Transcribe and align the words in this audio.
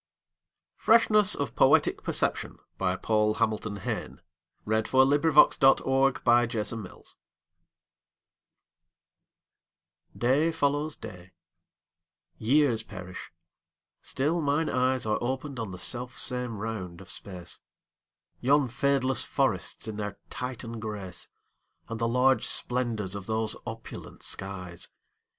Freshness 0.77 1.35
of 1.35 1.55
Poetic 1.55 2.01
Perception 2.01 2.57
Paul 2.79 3.35
Hamilton 3.35 3.75
Hayne 3.77 4.19
(1830–1886) 4.65 7.17
DAY 10.17 10.51
follows 10.51 10.95
day; 10.95 11.33
years 12.39 12.81
perish; 12.81 13.31
still 14.01 14.41
mine 14.41 14.69
eyesAre 14.69 15.19
opened 15.21 15.59
on 15.59 15.69
the 15.69 15.77
self 15.77 16.17
same 16.17 16.57
round 16.57 16.99
of 16.99 17.07
space; 17.11 17.59
Yon 18.39 18.67
fadeless 18.67 19.23
forests 19.23 19.87
in 19.87 19.97
their 19.97 20.17
Titan 20.31 20.79
grace, 20.79 21.29
And 21.87 21.99
the 21.99 22.07
large 22.07 22.47
splendors 22.47 23.13
of 23.13 23.27
those 23.27 23.55
opulent 23.67 24.23
skies. 24.23 24.87